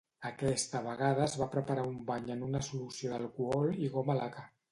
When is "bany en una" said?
2.09-2.63